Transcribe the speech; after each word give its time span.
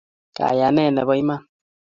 kayanet 0.35 0.89
nebo 0.93 1.11
iman 1.21 1.41